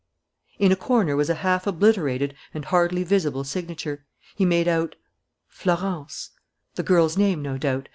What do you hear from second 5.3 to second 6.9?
"Florence," the